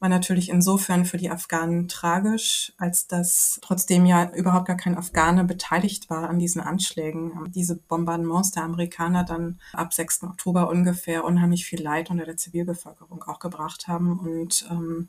[0.00, 5.44] war natürlich insofern für die Afghanen tragisch, als dass trotzdem ja überhaupt gar kein Afghane
[5.44, 7.50] beteiligt war an diesen Anschlägen.
[7.54, 10.24] Diese Bombardements der Amerikaner dann ab 6.
[10.24, 15.08] Oktober ungefähr unheimlich viel Leid unter der Zivilbevölkerung auch gebracht haben und ähm,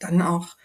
[0.00, 0.56] dann auch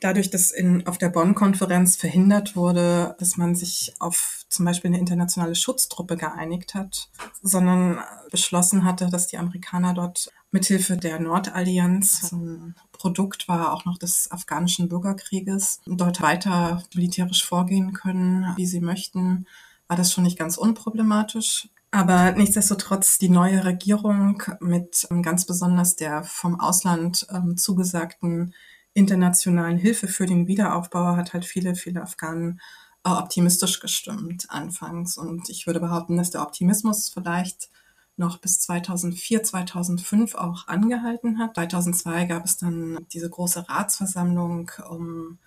[0.00, 4.98] dadurch, dass in, auf der Bonn-Konferenz verhindert wurde, dass man sich auf zum Beispiel eine
[4.98, 7.10] internationale Schutztruppe geeinigt hat,
[7.42, 7.98] sondern
[8.30, 13.98] beschlossen hatte, dass die Amerikaner dort mithilfe der Nordallianz, so ein Produkt war auch noch
[13.98, 19.46] des afghanischen Bürgerkrieges, dort weiter militärisch vorgehen können, wie sie möchten,
[19.88, 21.68] war das schon nicht ganz unproblematisch.
[21.90, 28.52] Aber nichtsdestotrotz die neue Regierung mit ähm, ganz besonders der vom Ausland ähm, zugesagten
[28.98, 32.60] internationalen Hilfe für den Wiederaufbau hat halt viele, viele Afghanen
[33.04, 35.16] äh, optimistisch gestimmt anfangs.
[35.16, 37.70] Und ich würde behaupten, dass der Optimismus vielleicht
[38.16, 41.54] noch bis 2004, 2005 auch angehalten hat.
[41.54, 45.38] 2002 gab es dann diese große Ratsversammlung, um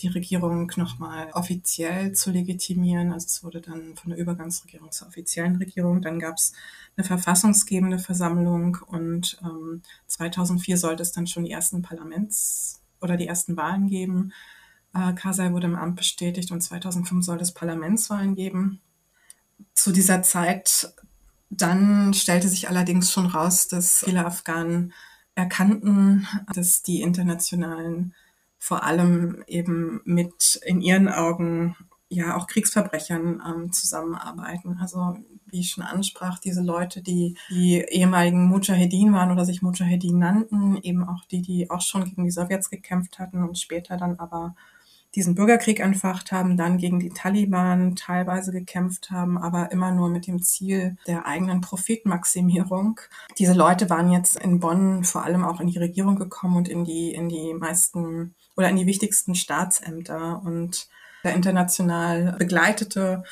[0.00, 3.12] die Regierung nochmal offiziell zu legitimieren.
[3.12, 6.02] Also es wurde dann von der Übergangsregierung zur offiziellen Regierung.
[6.02, 6.52] Dann gab es
[6.96, 13.26] eine verfassungsgebende Versammlung und ähm, 2004 sollte es dann schon die ersten Parlaments oder die
[13.26, 14.32] ersten Wahlen geben.
[14.94, 18.80] Äh, Karzai wurde im Amt bestätigt und 2005 soll es Parlamentswahlen geben.
[19.74, 20.92] Zu dieser Zeit
[21.50, 24.92] dann stellte sich allerdings schon raus, dass viele Afghanen
[25.34, 28.14] erkannten, dass die internationalen
[28.58, 31.76] vor allem eben mit in ihren Augen
[32.08, 34.78] ja auch Kriegsverbrechern ähm, zusammenarbeiten.
[34.80, 35.16] Also
[35.46, 40.76] wie ich schon ansprach, diese Leute, die die ehemaligen Mujahedin waren oder sich Mujahedin nannten,
[40.82, 44.54] eben auch die, die auch schon gegen die Sowjets gekämpft hatten und später dann aber
[45.14, 50.26] diesen Bürgerkrieg entfacht haben, dann gegen die Taliban teilweise gekämpft haben, aber immer nur mit
[50.26, 53.00] dem Ziel der eigenen Profitmaximierung.
[53.38, 56.84] Diese Leute waren jetzt in Bonn vor allem auch in die Regierung gekommen und in
[56.84, 60.88] die, in die meisten oder in die wichtigsten Staatsämter und
[61.24, 63.22] der international begleitete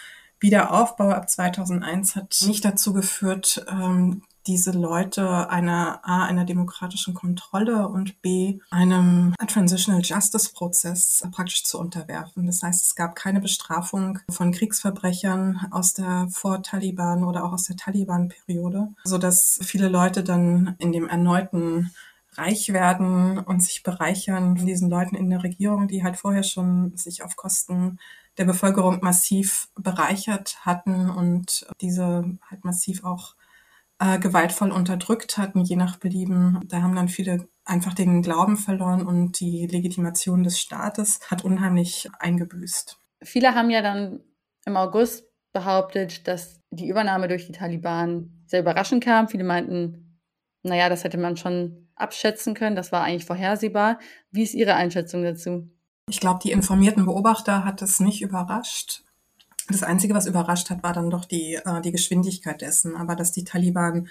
[0.41, 7.89] Wiederaufbau ab 2001 hat nicht dazu geführt, ähm, diese Leute einer A, einer demokratischen Kontrolle
[7.89, 12.47] und B, einem Transitional Justice Prozess praktisch zu unterwerfen.
[12.47, 17.77] Das heißt, es gab keine Bestrafung von Kriegsverbrechern aus der Vor-Taliban oder auch aus der
[17.77, 21.91] Taliban-Periode, so dass viele Leute dann in dem erneuten
[22.39, 26.97] reich werden und sich bereichern von diesen Leuten in der Regierung, die halt vorher schon
[26.97, 27.99] sich auf Kosten
[28.39, 33.35] der Bevölkerung massiv bereichert hatten und diese halt massiv auch
[34.01, 36.61] äh, gewaltvoll unterdrückt hatten, je nach Belieben.
[36.67, 42.09] Da haben dann viele einfach den Glauben verloren und die Legitimation des Staates hat unheimlich
[42.19, 42.99] eingebüßt.
[43.23, 44.21] Viele haben ja dann
[44.67, 49.29] im August behauptet, dass die Übernahme durch die Taliban sehr überraschend kam.
[49.29, 50.21] Viele meinten,
[50.63, 53.99] naja, das hätte man schon abschätzen können, das war eigentlich vorhersehbar.
[54.31, 55.71] Wie ist Ihre Einschätzung dazu?
[56.09, 59.03] Ich glaube, die informierten Beobachter hat es nicht überrascht.
[59.69, 62.97] Das Einzige, was überrascht hat, war dann doch die, äh, die Geschwindigkeit dessen.
[62.97, 64.09] Aber dass die Taliban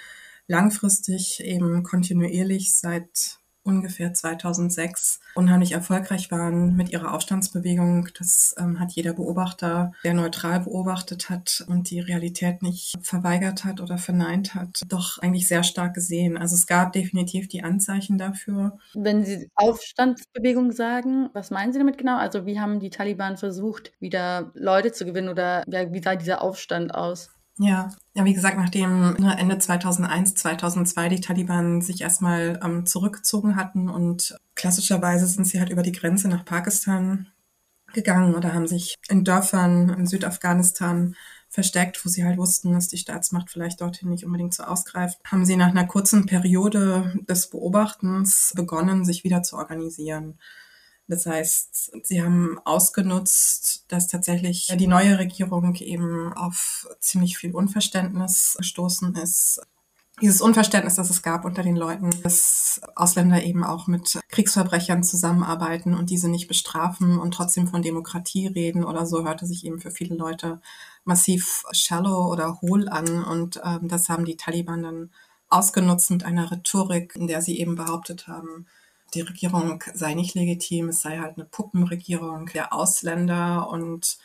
[0.47, 8.09] langfristig eben kontinuierlich seit ungefähr 2006 unheimlich erfolgreich waren mit ihrer Aufstandsbewegung.
[8.17, 13.81] Das ähm, hat jeder Beobachter, der neutral beobachtet hat und die Realität nicht verweigert hat
[13.81, 16.37] oder verneint hat, doch eigentlich sehr stark gesehen.
[16.37, 18.77] Also es gab definitiv die Anzeichen dafür.
[18.93, 22.17] Wenn Sie Aufstandsbewegung sagen, was meinen Sie damit genau?
[22.17, 26.93] Also wie haben die Taliban versucht, wieder Leute zu gewinnen oder wie sah dieser Aufstand
[26.93, 27.29] aus?
[27.59, 33.55] Ja, ja, wie gesagt, nachdem ne, Ende 2001, 2002 die Taliban sich erstmal ähm, zurückgezogen
[33.55, 37.27] hatten und klassischerweise sind sie halt über die Grenze nach Pakistan
[37.93, 41.15] gegangen oder haben sich in Dörfern in Südafghanistan
[41.47, 45.45] versteckt, wo sie halt wussten, dass die Staatsmacht vielleicht dorthin nicht unbedingt so ausgreift, haben
[45.45, 50.39] sie nach einer kurzen Periode des Beobachtens begonnen, sich wieder zu organisieren.
[51.07, 58.55] Das heißt, sie haben ausgenutzt, dass tatsächlich die neue Regierung eben auf ziemlich viel Unverständnis
[58.57, 59.61] gestoßen ist.
[60.21, 65.95] Dieses Unverständnis, das es gab unter den Leuten, dass Ausländer eben auch mit Kriegsverbrechern zusammenarbeiten
[65.95, 69.91] und diese nicht bestrafen und trotzdem von Demokratie reden oder so, hörte sich eben für
[69.91, 70.61] viele Leute
[71.03, 73.23] massiv shallow oder hohl an.
[73.23, 75.11] Und ähm, das haben die Taliban dann
[75.49, 78.67] ausgenutzt mit einer Rhetorik, in der sie eben behauptet haben,
[79.15, 84.17] die Regierung sei nicht legitim, es sei halt eine Puppenregierung der Ausländer und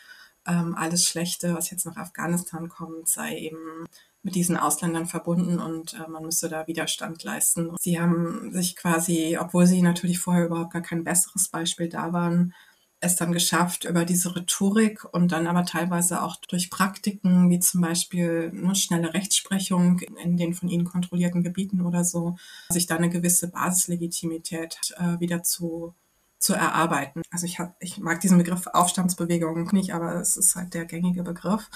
[0.47, 3.85] ähm, alles Schlechte, was jetzt nach Afghanistan kommt, sei eben
[4.21, 7.75] mit diesen Ausländern verbunden und äh, man müsse da Widerstand leisten.
[7.79, 12.53] Sie haben sich quasi, obwohl sie natürlich vorher überhaupt gar kein besseres Beispiel da waren,
[13.01, 17.81] es dann geschafft, über diese Rhetorik und dann aber teilweise auch durch Praktiken, wie zum
[17.81, 22.35] Beispiel eine schnelle Rechtsprechung in den von ihnen kontrollierten Gebieten oder so,
[22.69, 25.93] sich da eine gewisse Basislegitimität äh, wieder zu
[26.39, 27.21] zu erarbeiten.
[27.31, 31.21] Also ich, hab, ich mag diesen Begriff Aufstandsbewegung nicht, aber es ist halt der gängige
[31.23, 31.69] Begriff,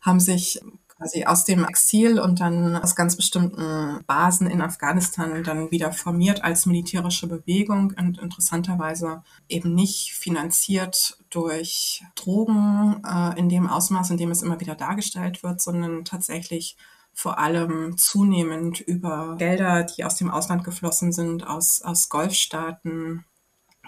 [0.00, 0.60] haben sich
[0.96, 6.44] quasi aus dem Exil und dann aus ganz bestimmten Basen in Afghanistan dann wieder formiert
[6.44, 14.18] als militärische Bewegung und interessanterweise eben nicht finanziert durch Drogen äh, in dem Ausmaß, in
[14.18, 16.76] dem es immer wieder dargestellt wird, sondern tatsächlich
[17.12, 23.24] vor allem zunehmend über Gelder, die aus dem Ausland geflossen sind, aus, aus Golfstaaten,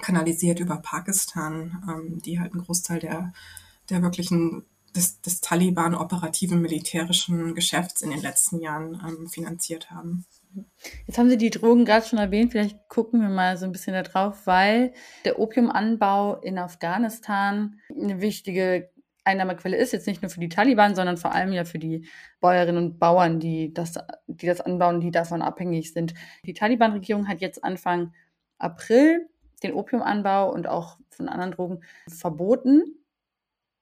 [0.01, 3.33] kanalisiert über Pakistan, ähm, die halt einen Großteil der,
[3.91, 4.65] der wirklichen
[4.97, 10.27] des, des Taliban operativen militärischen Geschäfts in den letzten Jahren ähm, finanziert haben.
[11.07, 13.93] Jetzt haben Sie die Drogen gerade schon erwähnt, vielleicht gucken wir mal so ein bisschen
[13.93, 14.93] da drauf, weil
[15.25, 18.91] der Opiumanbau in Afghanistan eine wichtige
[19.25, 22.09] Einnahmequelle ist, jetzt nicht nur für die Taliban, sondern vor allem ja für die
[22.41, 23.95] Bäuerinnen und Bauern, die das,
[24.29, 26.15] die das anbauen, die davon abhängig sind.
[26.45, 28.15] Die Taliban-Regierung hat jetzt Anfang
[28.59, 29.29] April
[29.63, 32.85] den Opiumanbau und auch von anderen Drogen verboten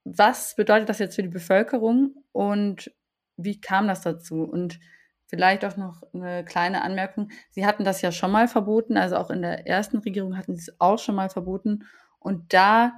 [0.05, 2.91] was bedeutet das jetzt für die Bevölkerung und
[3.37, 4.43] wie kam das dazu?
[4.43, 4.79] Und
[5.27, 7.29] vielleicht auch noch eine kleine Anmerkung.
[7.49, 10.69] Sie hatten das ja schon mal verboten, also auch in der ersten Regierung hatten sie
[10.69, 11.85] es auch schon mal verboten.
[12.19, 12.93] Und da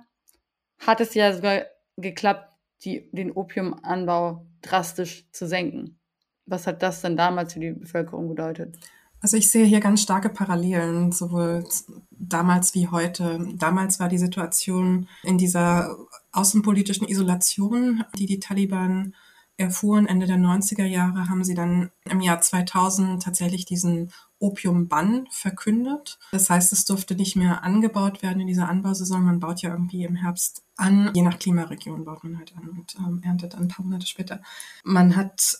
[0.85, 1.63] hat es ja sogar
[1.95, 5.99] geklappt, die, den Opiumanbau drastisch zu senken.
[6.45, 8.77] Was hat das denn damals für die Bevölkerung bedeutet?
[9.21, 11.65] Also ich sehe hier ganz starke Parallelen, sowohl
[12.11, 13.47] damals wie heute.
[13.55, 15.95] Damals war die Situation in dieser
[16.31, 19.13] außenpolitischen Isolation, die die Taliban
[19.57, 26.19] erfuhren, Ende der 90er Jahre, haben sie dann im Jahr 2000 tatsächlich diesen Opiumbann verkündet.
[26.31, 29.23] Das heißt, es durfte nicht mehr angebaut werden in dieser Anbausaison.
[29.23, 31.11] Man baut ja irgendwie im Herbst an.
[31.15, 34.41] Je nach Klimaregion baut man halt an und ähm, erntet dann ein paar Monate später.
[34.83, 35.57] Man hat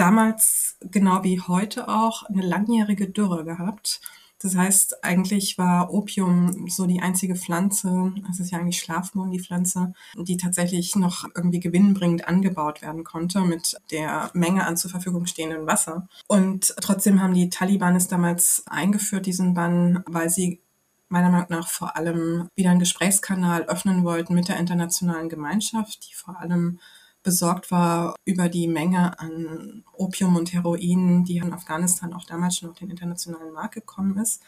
[0.00, 4.00] damals, genau wie heute auch, eine langjährige Dürre gehabt.
[4.42, 9.40] Das heißt, eigentlich war Opium so die einzige Pflanze, es ist ja eigentlich Schlafmohn, die
[9.40, 15.26] Pflanze, die tatsächlich noch irgendwie gewinnbringend angebaut werden konnte mit der Menge an zur Verfügung
[15.26, 16.08] stehendem Wasser.
[16.26, 20.62] Und trotzdem haben die Taliban es damals eingeführt, diesen Bann, weil sie
[21.10, 26.14] meiner Meinung nach vor allem wieder einen Gesprächskanal öffnen wollten mit der internationalen Gemeinschaft, die
[26.14, 26.78] vor allem
[27.22, 32.70] besorgt war über die Menge an Opium und Heroin, die in Afghanistan auch damals schon
[32.70, 34.42] auf den internationalen Markt gekommen ist.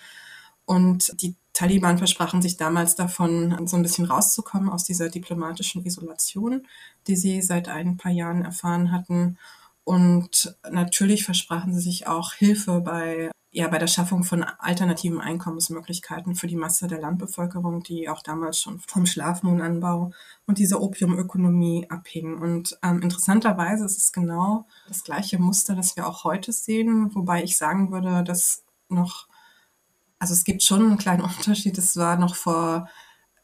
[0.64, 6.66] Und die Taliban versprachen sich damals davon, so ein bisschen rauszukommen aus dieser diplomatischen Isolation,
[7.06, 9.38] die sie seit ein paar Jahren erfahren hatten.
[9.84, 16.34] Und natürlich versprachen sie sich auch Hilfe bei ja bei der Schaffung von alternativen Einkommensmöglichkeiten
[16.34, 20.10] für die Masse der Landbevölkerung, die auch damals schon vom Schlafmohnanbau
[20.46, 22.38] und dieser Opiumökonomie abhing.
[22.40, 27.44] Und ähm, interessanterweise ist es genau das gleiche Muster, das wir auch heute sehen, wobei
[27.44, 29.28] ich sagen würde, dass noch,
[30.18, 31.76] also es gibt schon einen kleinen Unterschied.
[31.76, 32.88] Es war noch vor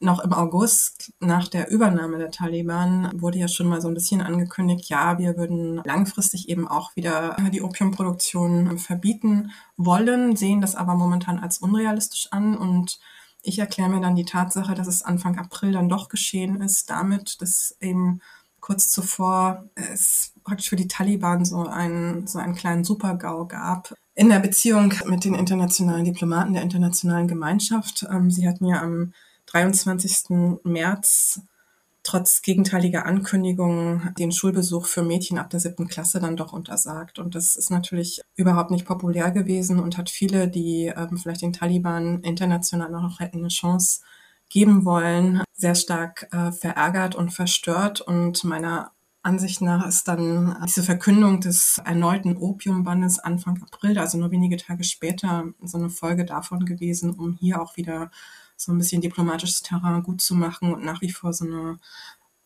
[0.01, 4.21] noch im August nach der Übernahme der Taliban wurde ja schon mal so ein bisschen
[4.21, 10.95] angekündigt, ja, wir würden langfristig eben auch wieder die Opiumproduktion verbieten wollen, sehen das aber
[10.95, 13.01] momentan als unrealistisch an und
[13.43, 17.41] ich erkläre mir dann die Tatsache, dass es Anfang April dann doch geschehen ist, damit,
[17.41, 18.21] dass eben
[18.61, 24.29] kurz zuvor es praktisch für die Taliban so einen, so einen kleinen Supergau gab in
[24.29, 28.05] der Beziehung mit den internationalen Diplomaten der internationalen Gemeinschaft.
[28.11, 29.13] Ähm, sie hat mir am
[29.51, 30.61] 23.
[30.65, 31.41] März
[32.09, 37.19] trotz gegenteiliger Ankündigungen den Schulbesuch für Mädchen ab der siebten Klasse dann doch untersagt.
[37.19, 41.53] Und das ist natürlich überhaupt nicht populär gewesen und hat viele, die ähm, vielleicht den
[41.53, 44.01] Taliban international noch hätten eine Chance
[44.49, 48.01] geben wollen, sehr stark äh, verärgert und verstört.
[48.01, 54.31] Und meiner Ansicht nach ist dann diese Verkündung des erneuten Opiumbandes Anfang April, also nur
[54.31, 58.11] wenige Tage später, so eine Folge davon gewesen, um hier auch wieder
[58.59, 61.79] so ein bisschen diplomatisches Terrain gut zu machen und nach wie vor so eine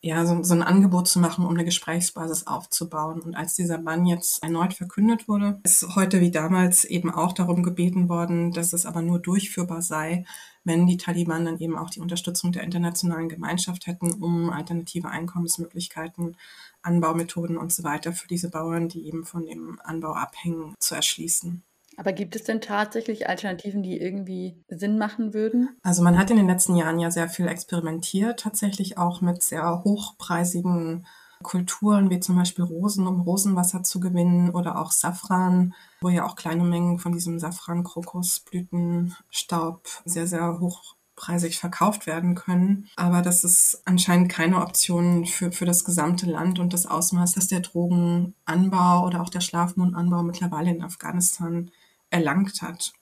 [0.05, 3.21] ja, so, so ein Angebot zu machen, um eine Gesprächsbasis aufzubauen.
[3.21, 7.63] Und als dieser Bann jetzt erneut verkündet wurde, ist heute wie damals eben auch darum
[7.63, 10.25] gebeten worden, dass es aber nur durchführbar sei,
[10.65, 16.35] wenn die Taliban dann eben auch die Unterstützung der internationalen Gemeinschaft hätten, um alternative Einkommensmöglichkeiten,
[16.81, 21.63] Anbaumethoden und so weiter für diese Bauern, die eben von dem Anbau abhängen, zu erschließen.
[21.97, 25.69] Aber gibt es denn tatsächlich Alternativen, die irgendwie Sinn machen würden?
[25.83, 29.83] Also man hat in den letzten Jahren ja sehr viel experimentiert, tatsächlich auch mit sehr
[29.83, 31.05] hochpreisigen
[31.43, 36.35] Kulturen, wie zum Beispiel Rosen, um Rosenwasser zu gewinnen oder auch Safran, wo ja auch
[36.35, 42.89] kleine Mengen von diesem Safran-Krokusblütenstaub sehr, sehr hochpreisig verkauft werden können.
[42.95, 47.47] Aber das ist anscheinend keine Option für, für das gesamte Land und das Ausmaß, dass
[47.47, 51.69] der Drogenanbau oder auch der Schlafmohnanbau mittlerweile in Afghanistan
[52.13, 52.93] erlangt hat.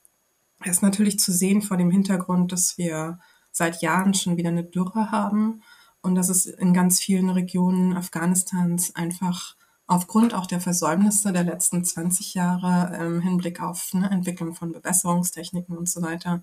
[0.64, 3.20] Er ist natürlich zu sehen vor dem Hintergrund, dass wir
[3.52, 5.62] seit Jahren schon wieder eine Dürre haben
[6.02, 9.56] und dass es in ganz vielen Regionen Afghanistans einfach
[9.88, 15.78] aufgrund auch der Versäumnisse der letzten 20 Jahre im Hinblick auf eine Entwicklung von Bewässerungstechniken
[15.78, 16.42] und so weiter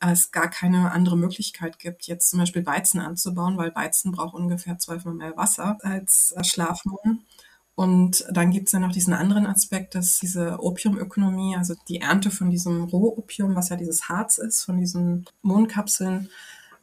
[0.00, 4.78] es gar keine andere Möglichkeit gibt, jetzt zum Beispiel Weizen anzubauen, weil Weizen braucht ungefähr
[4.78, 7.26] zwölfmal mehr Wasser als Schlafmohn.
[7.74, 12.30] Und dann gibt es ja noch diesen anderen Aspekt, dass diese Opiumökonomie, also die Ernte
[12.30, 16.28] von diesem Rohopium, was ja dieses Harz ist, von diesen Mondkapseln,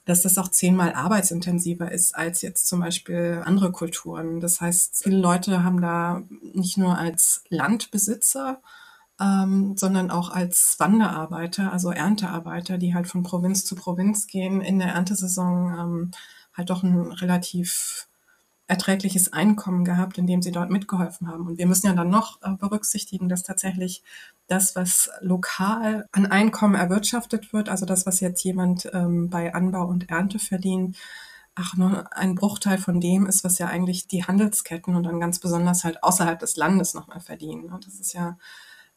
[0.06, 4.39] dass das auch zehnmal arbeitsintensiver ist als jetzt zum Beispiel andere Kulturen.
[4.39, 6.23] Das heißt, viele Leute haben da
[6.54, 8.62] nicht nur als Landbesitzer,
[9.19, 14.80] ähm, sondern auch als Wanderarbeiter, also Erntearbeiter, die halt von Provinz zu Provinz gehen, in
[14.80, 16.12] der Erntesaison ähm,
[16.54, 18.08] halt doch ein relativ
[18.68, 21.48] erträgliches Einkommen gehabt, indem sie dort mitgeholfen haben.
[21.48, 24.04] Und wir müssen ja dann noch äh, berücksichtigen, dass tatsächlich
[24.48, 29.86] das, was lokal an Einkommen erwirtschaftet wird, also das, was jetzt jemand ähm, bei Anbau
[29.86, 30.98] und Ernte verdient,
[31.56, 35.40] ach, nur ein Bruchteil von dem ist, was ja eigentlich die Handelsketten und dann ganz
[35.40, 37.72] besonders halt außerhalb des Landes nochmal verdienen.
[37.72, 38.38] Und das ist ja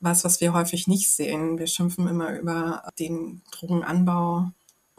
[0.01, 1.59] was, was wir häufig nicht sehen.
[1.59, 4.51] Wir schimpfen immer über den Drogenanbau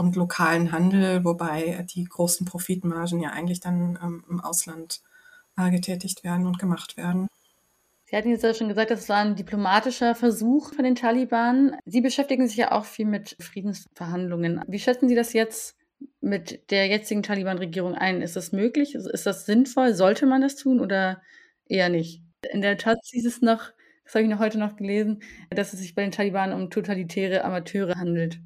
[0.01, 5.01] und lokalen Handel, wobei die großen Profitmargen ja eigentlich dann ähm, im Ausland
[5.57, 7.27] äh, getätigt werden und gemacht werden.
[8.05, 11.77] Sie hatten jetzt ja schon gesagt, das war ein diplomatischer Versuch von den Taliban.
[11.85, 14.61] Sie beschäftigen sich ja auch viel mit Friedensverhandlungen.
[14.67, 15.77] Wie schätzen Sie das jetzt
[16.19, 18.21] mit der jetzigen Taliban-Regierung ein?
[18.21, 18.95] Ist das möglich?
[18.95, 19.93] Ist das sinnvoll?
[19.93, 21.21] Sollte man das tun oder
[21.69, 22.21] eher nicht?
[22.51, 23.71] In der Tat hieß es noch,
[24.03, 27.45] das habe ich noch heute noch gelesen, dass es sich bei den Taliban um totalitäre
[27.45, 28.41] Amateure handelt.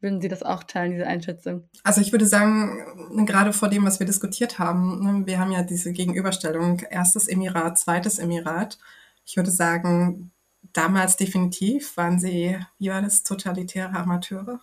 [0.00, 1.68] Würden Sie das auch teilen, diese Einschätzung?
[1.82, 5.62] Also ich würde sagen, gerade vor dem, was wir diskutiert haben, ne, wir haben ja
[5.62, 8.78] diese Gegenüberstellung erstes Emirat, zweites Emirat.
[9.26, 10.30] Ich würde sagen,
[10.72, 14.60] damals definitiv waren sie, wie war das, totalitäre Amateure.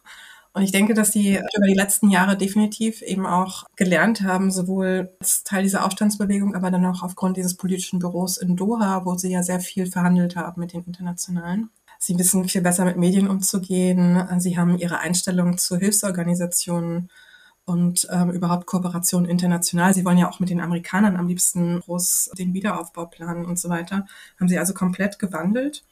[0.54, 5.14] Und ich denke, dass sie über die letzten Jahre definitiv eben auch gelernt haben, sowohl
[5.20, 9.34] als Teil dieser Aufstandsbewegung, aber dann auch aufgrund dieses politischen Büros in Doha, wo sie
[9.34, 11.72] ja sehr viel verhandelt haben mit den Internationalen.
[12.00, 14.28] Sie wissen viel besser mit Medien umzugehen.
[14.40, 17.10] Sie haben ihre Einstellung zu Hilfsorganisationen
[17.66, 19.94] und ähm, überhaupt Kooperation international.
[19.94, 23.70] Sie wollen ja auch mit den Amerikanern am liebsten groß den Wiederaufbau planen und so
[23.70, 24.06] weiter.
[24.40, 25.84] Haben sie also komplett gewandelt.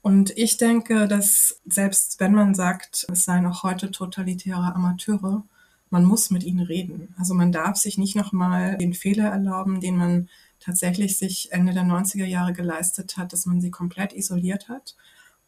[0.00, 5.44] Und ich denke, dass selbst wenn man sagt, es seien auch heute totalitäre Amateure,
[5.90, 7.14] man muss mit ihnen reden.
[7.18, 10.28] Also man darf sich nicht nochmal den Fehler erlauben, den man
[10.60, 14.96] tatsächlich sich Ende der 90er Jahre geleistet hat, dass man sie komplett isoliert hat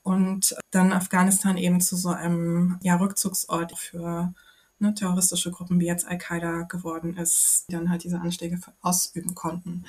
[0.02, 4.32] und dann Afghanistan eben zu so einem ja, Rückzugsort für
[4.78, 9.84] ne, terroristische Gruppen wie jetzt Al-Qaida geworden ist, die dann halt diese Anschläge ausüben konnten.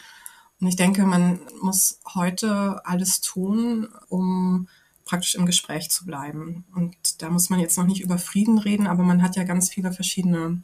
[0.60, 4.68] Und ich denke, man muss heute alles tun, um
[5.06, 6.66] praktisch im Gespräch zu bleiben.
[6.76, 9.70] Und da muss man jetzt noch nicht über Frieden reden, aber man hat ja ganz
[9.70, 10.62] viele verschiedene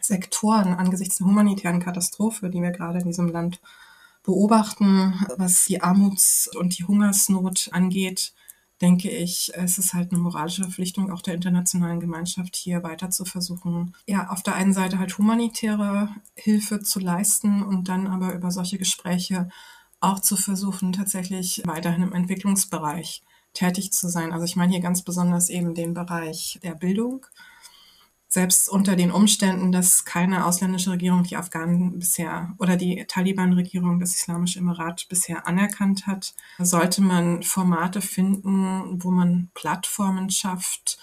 [0.00, 3.60] Sektoren angesichts der humanitären Katastrophe, die wir gerade in diesem Land
[4.22, 8.34] beobachten, was die Armuts- und die Hungersnot angeht,
[8.80, 13.24] denke ich, es ist halt eine moralische Verpflichtung auch der internationalen Gemeinschaft hier weiter zu
[13.24, 18.50] versuchen, ja, auf der einen Seite halt humanitäre Hilfe zu leisten und dann aber über
[18.50, 19.48] solche Gespräche
[20.00, 23.22] auch zu versuchen, tatsächlich weiterhin im Entwicklungsbereich
[23.52, 24.32] tätig zu sein.
[24.32, 27.26] Also ich meine hier ganz besonders eben den Bereich der Bildung.
[28.30, 34.14] Selbst unter den Umständen, dass keine ausländische Regierung die Afghanen bisher oder die Taliban-Regierung das
[34.14, 40.98] Islamische Emirat bisher anerkannt hat, sollte man Formate finden, wo man Plattformen schafft,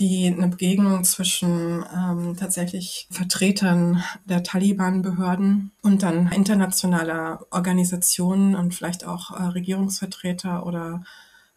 [0.00, 9.06] die eine Begegnung zwischen ähm, tatsächlich Vertretern der Taliban-Behörden und dann internationaler Organisationen und vielleicht
[9.06, 11.04] auch äh, Regierungsvertreter oder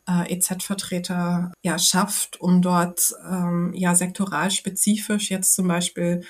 [0.09, 6.23] äh, EZ-Vertreter ja schafft, um dort ähm, ja sektoral spezifisch jetzt zum Beispiel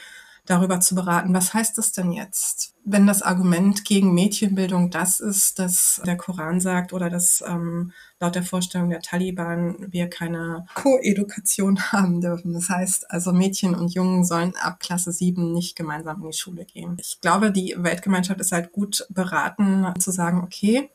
[0.50, 5.60] darüber zu beraten, was heißt das denn jetzt, wenn das Argument gegen Mädchenbildung das ist,
[5.60, 11.80] dass der Koran sagt oder dass ähm, laut der Vorstellung der Taliban wir keine Koedukation
[11.92, 12.54] haben dürfen.
[12.54, 16.66] Das heißt also Mädchen und Jungen sollen ab Klasse 7 nicht gemeinsam in die Schule
[16.66, 16.98] gehen.
[17.00, 20.90] Ich glaube, die Weltgemeinschaft ist halt gut beraten zu sagen, okay,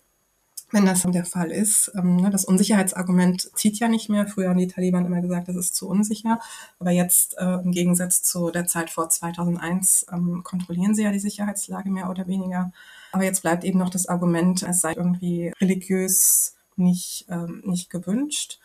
[0.70, 1.92] wenn das der Fall ist.
[1.94, 4.26] Ähm, ne, das Unsicherheitsargument zieht ja nicht mehr.
[4.26, 6.40] Früher haben die Taliban immer gesagt, das ist zu unsicher.
[6.78, 11.20] Aber jetzt äh, im Gegensatz zu der Zeit vor 2001 ähm, kontrollieren sie ja die
[11.20, 12.72] Sicherheitslage mehr oder weniger.
[13.12, 18.58] Aber jetzt bleibt eben noch das Argument, es sei irgendwie religiös nicht, ähm, nicht gewünscht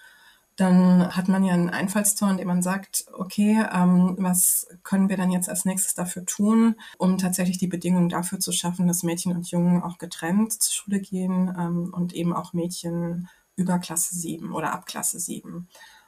[0.60, 5.18] dann hat man ja einen Einfallstor, in dem man sagt, okay, ähm, was können wir
[5.18, 9.36] dann jetzt als nächstes dafür tun, um tatsächlich die Bedingungen dafür zu schaffen, dass Mädchen
[9.36, 14.54] und Jungen auch getrennt zur Schule gehen ähm, und eben auch Mädchen über Klasse 7
[14.54, 15.68] oder ab Klasse 7.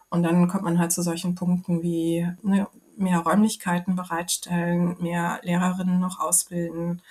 [0.09, 5.99] Und dann kommt man halt zu solchen Punkten wie ne, mehr Räumlichkeiten bereitstellen, mehr Lehrerinnen
[5.99, 7.01] noch ausbilden,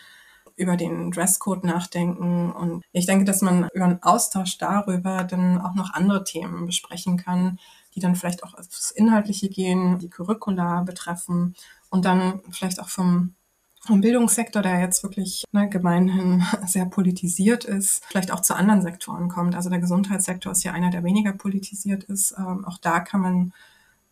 [0.60, 2.52] über den Dresscode nachdenken.
[2.52, 7.16] Und ich denke, dass man über einen Austausch darüber dann auch noch andere Themen besprechen
[7.16, 7.58] kann,
[7.94, 11.54] die dann vielleicht auch aufs Inhaltliche gehen, die Curricula betreffen
[11.88, 13.34] und dann vielleicht auch vom
[13.82, 19.28] vom Bildungssektor, der jetzt wirklich ne, gemeinhin sehr politisiert ist, vielleicht auch zu anderen Sektoren
[19.28, 19.54] kommt.
[19.54, 22.34] Also der Gesundheitssektor ist ja einer, der weniger politisiert ist.
[22.36, 23.52] Ähm, auch da kann man,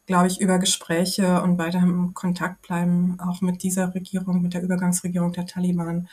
[0.07, 4.63] glaube ich, über Gespräche und weiterhin im Kontakt bleiben, auch mit dieser Regierung, mit der
[4.63, 6.09] Übergangsregierung der Taliban,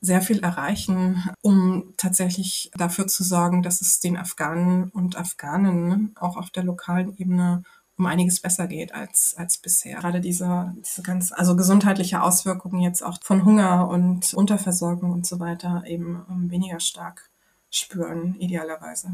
[0.00, 6.36] sehr viel erreichen, um tatsächlich dafür zu sorgen, dass es den Afghanen und Afghanen auch
[6.36, 7.62] auf der lokalen Ebene
[7.96, 10.00] um einiges besser geht als, als bisher.
[10.00, 15.38] Gerade diese, diese ganz, also gesundheitliche Auswirkungen jetzt auch von Hunger und Unterversorgung und so
[15.38, 17.30] weiter eben um, weniger stark
[17.70, 19.12] spüren, idealerweise.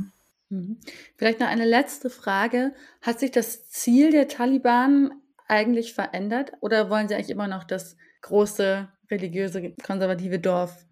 [0.49, 0.79] Mhm.
[1.17, 2.75] Vielleicht noch eine letzte Frage.
[3.03, 5.13] Hat sich das Ziel der Taliban
[5.47, 10.85] eigentlich verändert oder wollen sie eigentlich immer noch das große religiöse, konservative Dorf.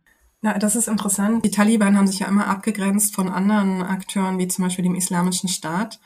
[0.43, 1.45] Ja, das ist interessant.
[1.45, 5.49] Die Taliban haben sich ja immer abgegrenzt von anderen Akteuren, wie zum Beispiel dem Islamischen
[5.49, 5.99] Staat,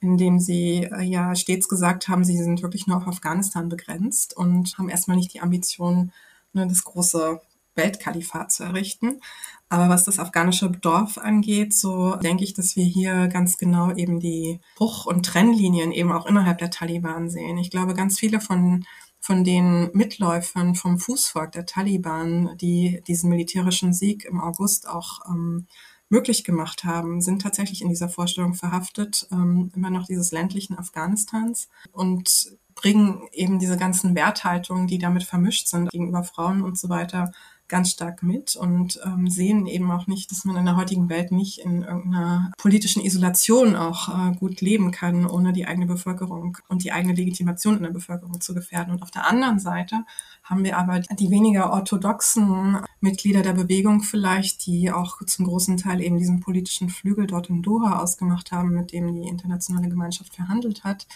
[0.00, 4.78] indem sie äh, ja stets gesagt haben, sie sind wirklich nur auf Afghanistan begrenzt und
[4.78, 6.12] haben erstmal nicht die Ambition,
[6.52, 7.40] ne, das große
[7.74, 9.20] Weltkalifat zu errichten.
[9.68, 14.20] Aber was das afghanische Dorf angeht, so denke ich, dass wir hier ganz genau eben
[14.20, 17.58] die Bruch- und Trennlinien eben auch innerhalb der Taliban sehen.
[17.58, 18.84] Ich glaube, ganz viele von
[19.20, 25.66] von den Mitläufern vom Fußvolk der Taliban, die diesen militärischen Sieg im August auch ähm,
[26.08, 31.68] möglich gemacht haben, sind tatsächlich in dieser Vorstellung verhaftet, ähm, immer noch dieses ländlichen Afghanistans
[31.92, 37.32] und bringen eben diese ganzen Werthaltungen, die damit vermischt sind gegenüber Frauen und so weiter,
[37.70, 41.32] ganz stark mit und ähm, sehen eben auch nicht, dass man in der heutigen Welt
[41.32, 46.84] nicht in irgendeiner politischen Isolation auch äh, gut leben kann, ohne die eigene Bevölkerung und
[46.84, 48.92] die eigene Legitimation in der Bevölkerung zu gefährden.
[48.92, 50.04] Und auf der anderen Seite
[50.42, 56.02] haben wir aber die weniger orthodoxen Mitglieder der Bewegung vielleicht, die auch zum großen Teil
[56.02, 60.84] eben diesen politischen Flügel dort in Doha ausgemacht haben, mit dem die internationale Gemeinschaft verhandelt
[60.84, 61.06] hat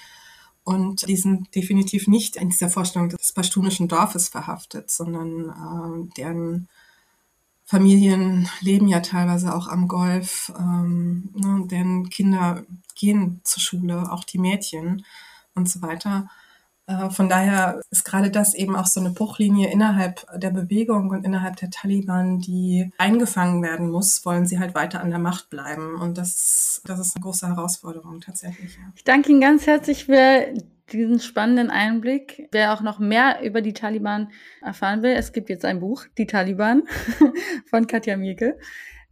[0.65, 6.69] und die sind definitiv nicht in dieser Vorstellung des pashtunischen Dorfes verhaftet, sondern äh, deren
[7.67, 14.25] Familien leben ja teilweise auch am Golf, ähm, ne, deren Kinder gehen zur Schule, auch
[14.25, 15.05] die Mädchen
[15.55, 16.29] und so weiter.
[16.87, 21.25] Äh, von daher ist gerade das eben auch so eine Bruchlinie innerhalb der Bewegung und
[21.25, 25.97] innerhalb der Taliban, die eingefangen werden muss, wollen sie halt weiter an der Macht bleiben.
[26.01, 28.79] Und das, das ist eine große Herausforderung tatsächlich.
[28.97, 30.47] Ich danke Ihnen ganz herzlich für
[30.93, 32.49] diesen spannenden Einblick.
[32.53, 34.31] Wer auch noch mehr über die Taliban
[34.61, 36.83] erfahren will, es gibt jetzt ein Buch, Die Taliban
[37.71, 38.59] von Katja Mielke.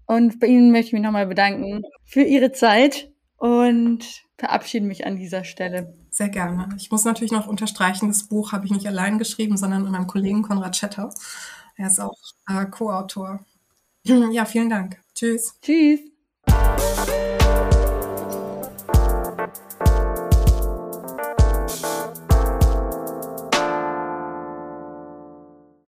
[0.07, 4.05] Und bei Ihnen möchte ich mich nochmal bedanken für Ihre Zeit und
[4.43, 5.95] verabschiede mich an dieser Stelle.
[6.11, 6.69] Sehr gerne.
[6.77, 10.09] Ich muss natürlich noch unterstreichen, das Buch habe ich nicht allein geschrieben, sondern mit meinem
[10.09, 11.11] Kollegen Konrad Schetter.
[11.77, 12.19] Er ist auch
[12.49, 13.39] äh, Co-Autor.
[14.33, 14.99] Ja, vielen Dank.
[15.15, 15.55] Tschüss.
[15.63, 16.01] Tschüss.